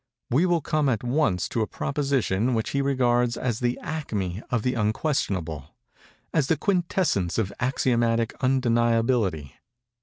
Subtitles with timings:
[0.31, 4.63] We will come at once to a proposition which he regards as the acme of
[4.63, 9.53] the unquestionable—as the quintessence of axiomatic undeniability.